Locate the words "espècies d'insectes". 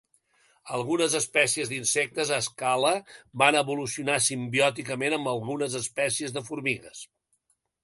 1.19-2.31